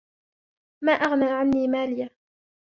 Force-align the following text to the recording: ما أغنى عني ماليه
ما 0.83 0.91
أغنى 0.91 1.25
عني 1.31 1.67
ماليه 1.67 2.09